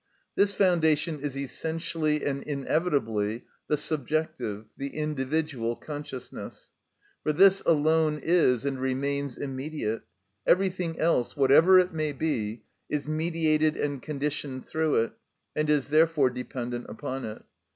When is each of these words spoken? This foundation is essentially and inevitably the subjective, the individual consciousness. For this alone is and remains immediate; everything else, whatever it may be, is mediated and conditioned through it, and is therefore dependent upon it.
This 0.33 0.51
foundation 0.51 1.19
is 1.19 1.37
essentially 1.37 2.25
and 2.25 2.41
inevitably 2.41 3.43
the 3.67 3.77
subjective, 3.77 4.65
the 4.75 4.95
individual 4.95 5.75
consciousness. 5.75 6.73
For 7.21 7.31
this 7.31 7.61
alone 7.67 8.17
is 8.23 8.65
and 8.65 8.81
remains 8.81 9.37
immediate; 9.37 10.01
everything 10.47 10.97
else, 10.99 11.37
whatever 11.37 11.77
it 11.77 11.93
may 11.93 12.13
be, 12.13 12.63
is 12.89 13.07
mediated 13.07 13.77
and 13.77 14.01
conditioned 14.01 14.65
through 14.65 15.03
it, 15.03 15.11
and 15.55 15.69
is 15.69 15.89
therefore 15.89 16.31
dependent 16.31 16.87
upon 16.89 17.23
it. 17.23 17.43